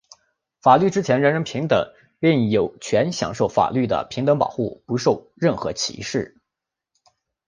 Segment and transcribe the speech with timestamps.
[0.63, 6.41] 法律之前人人平等,并有权享受法律的平等保护,不受任何歧视。